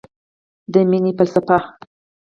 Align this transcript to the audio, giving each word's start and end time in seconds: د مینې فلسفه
د 0.71 0.75
مینې 0.89 1.11
فلسفه 1.17 1.57